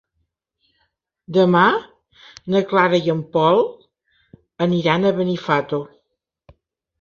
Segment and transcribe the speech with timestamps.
[1.37, 1.61] Demà
[2.53, 3.61] na Clara i en Pol
[4.67, 5.83] aniran a Benifato.